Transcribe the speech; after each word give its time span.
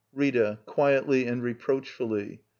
Rita. 0.11 0.57
[Quietly 0.65 1.27
and 1.27 1.43
reproachfully. 1.43 2.41